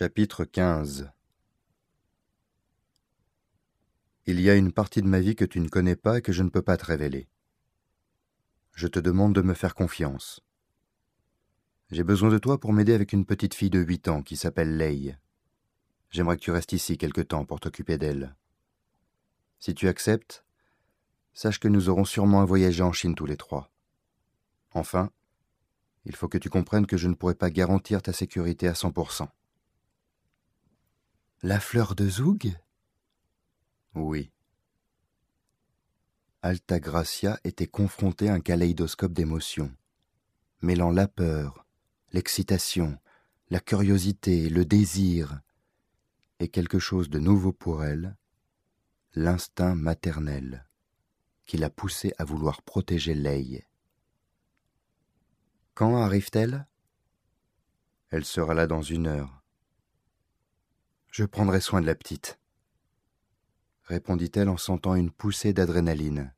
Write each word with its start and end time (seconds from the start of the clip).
Chapitre 0.00 0.46
15 0.46 1.10
Il 4.24 4.40
y 4.40 4.48
a 4.48 4.54
une 4.54 4.72
partie 4.72 5.02
de 5.02 5.06
ma 5.06 5.20
vie 5.20 5.36
que 5.36 5.44
tu 5.44 5.60
ne 5.60 5.68
connais 5.68 5.94
pas 5.94 6.16
et 6.16 6.22
que 6.22 6.32
je 6.32 6.42
ne 6.42 6.48
peux 6.48 6.62
pas 6.62 6.78
te 6.78 6.86
révéler. 6.86 7.28
Je 8.74 8.86
te 8.86 8.98
demande 8.98 9.34
de 9.34 9.42
me 9.42 9.52
faire 9.52 9.74
confiance. 9.74 10.40
J'ai 11.90 12.02
besoin 12.02 12.30
de 12.30 12.38
toi 12.38 12.58
pour 12.58 12.72
m'aider 12.72 12.94
avec 12.94 13.12
une 13.12 13.26
petite 13.26 13.52
fille 13.52 13.68
de 13.68 13.78
huit 13.80 14.08
ans 14.08 14.22
qui 14.22 14.38
s'appelle 14.38 14.78
Leigh. 14.78 15.18
J'aimerais 16.08 16.38
que 16.38 16.44
tu 16.44 16.50
restes 16.50 16.72
ici 16.72 16.96
quelque 16.96 17.20
temps 17.20 17.44
pour 17.44 17.60
t'occuper 17.60 17.98
d'elle. 17.98 18.34
Si 19.58 19.74
tu 19.74 19.86
acceptes, 19.86 20.46
sache 21.34 21.60
que 21.60 21.68
nous 21.68 21.90
aurons 21.90 22.06
sûrement 22.06 22.40
un 22.40 22.46
voyage 22.46 22.80
en 22.80 22.92
Chine 22.92 23.14
tous 23.14 23.26
les 23.26 23.36
trois. 23.36 23.70
Enfin, 24.72 25.10
il 26.06 26.16
faut 26.16 26.28
que 26.28 26.38
tu 26.38 26.48
comprennes 26.48 26.86
que 26.86 26.96
je 26.96 27.08
ne 27.08 27.14
pourrai 27.14 27.34
pas 27.34 27.50
garantir 27.50 28.00
ta 28.00 28.14
sécurité 28.14 28.66
à 28.66 28.74
cent 28.74 28.92
pour 28.92 29.12
cent. 29.12 29.28
La 31.42 31.58
fleur 31.58 31.94
de 31.94 32.06
Zoug? 32.06 32.54
Oui. 33.94 34.30
Altagracia 36.42 37.40
était 37.44 37.66
confrontée 37.66 38.28
à 38.28 38.34
un 38.34 38.40
kaléidoscope 38.40 39.14
d'émotions, 39.14 39.74
mêlant 40.60 40.90
la 40.90 41.08
peur, 41.08 41.64
l'excitation, 42.12 42.98
la 43.48 43.58
curiosité, 43.58 44.50
le 44.50 44.66
désir, 44.66 45.40
et 46.40 46.48
quelque 46.48 46.78
chose 46.78 47.08
de 47.08 47.18
nouveau 47.18 47.52
pour 47.52 47.84
elle, 47.84 48.18
l'instinct 49.14 49.74
maternel, 49.74 50.66
qui 51.46 51.56
la 51.56 51.70
poussait 51.70 52.12
à 52.18 52.26
vouloir 52.26 52.60
protéger 52.60 53.14
Leigh. 53.14 53.64
Quand 55.72 55.96
arrive-t-elle? 55.96 56.66
Elle 58.10 58.26
sera 58.26 58.52
là 58.52 58.66
dans 58.66 58.82
une 58.82 59.06
heure. 59.06 59.39
Je 61.10 61.24
prendrai 61.24 61.60
soin 61.60 61.80
de 61.80 61.86
la 61.86 61.96
petite, 61.96 62.38
répondit-elle 63.82 64.48
en 64.48 64.56
sentant 64.56 64.94
une 64.94 65.10
poussée 65.10 65.52
d'adrénaline. 65.52 66.32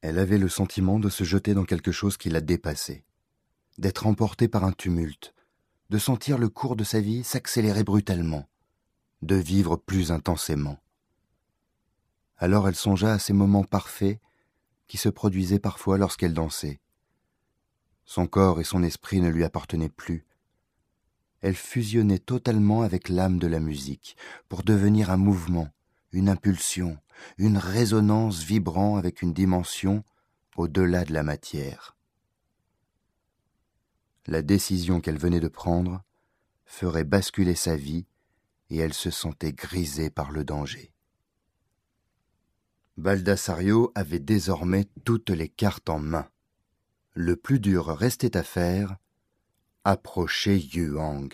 Elle 0.00 0.18
avait 0.18 0.38
le 0.38 0.48
sentiment 0.48 0.98
de 0.98 1.08
se 1.08 1.22
jeter 1.22 1.54
dans 1.54 1.64
quelque 1.64 1.92
chose 1.92 2.16
qui 2.16 2.28
la 2.28 2.40
dépassait, 2.40 3.04
d'être 3.78 4.08
emportée 4.08 4.48
par 4.48 4.64
un 4.64 4.72
tumulte, 4.72 5.32
de 5.90 5.98
sentir 5.98 6.38
le 6.38 6.48
cours 6.48 6.74
de 6.74 6.82
sa 6.82 7.00
vie 7.00 7.22
s'accélérer 7.22 7.84
brutalement, 7.84 8.48
de 9.22 9.36
vivre 9.36 9.76
plus 9.76 10.10
intensément. 10.10 10.80
Alors 12.36 12.66
elle 12.66 12.74
songea 12.74 13.12
à 13.12 13.18
ces 13.20 13.32
moments 13.32 13.64
parfaits 13.64 14.20
qui 14.88 14.96
se 14.96 15.08
produisaient 15.08 15.60
parfois 15.60 15.98
lorsqu'elle 15.98 16.34
dansait. 16.34 16.80
Son 18.04 18.26
corps 18.26 18.60
et 18.60 18.64
son 18.64 18.82
esprit 18.82 19.20
ne 19.20 19.28
lui 19.28 19.44
appartenaient 19.44 19.88
plus, 19.88 20.26
elle 21.40 21.54
fusionnait 21.54 22.18
totalement 22.18 22.82
avec 22.82 23.08
l'âme 23.08 23.38
de 23.38 23.46
la 23.46 23.60
musique, 23.60 24.16
pour 24.48 24.62
devenir 24.62 25.10
un 25.10 25.16
mouvement, 25.16 25.68
une 26.12 26.28
impulsion, 26.28 26.98
une 27.38 27.58
résonance 27.58 28.42
vibrant 28.42 28.96
avec 28.96 29.22
une 29.22 29.32
dimension 29.32 30.04
au-delà 30.56 31.04
de 31.04 31.12
la 31.12 31.22
matière. 31.22 31.96
La 34.26 34.42
décision 34.42 35.00
qu'elle 35.00 35.18
venait 35.18 35.40
de 35.40 35.48
prendre 35.48 36.02
ferait 36.64 37.04
basculer 37.04 37.54
sa 37.54 37.76
vie 37.76 38.06
et 38.70 38.78
elle 38.78 38.94
se 38.94 39.10
sentait 39.10 39.52
grisée 39.52 40.10
par 40.10 40.32
le 40.32 40.42
danger. 40.42 40.92
Baldassario 42.96 43.92
avait 43.94 44.20
désormais 44.20 44.86
toutes 45.04 45.30
les 45.30 45.48
cartes 45.48 45.90
en 45.90 45.98
main. 45.98 46.28
Le 47.12 47.36
plus 47.36 47.60
dur 47.60 47.86
restait 47.86 48.36
à 48.36 48.42
faire, 48.42 48.96
approcher 49.86 50.58
Yuang. 50.74 51.30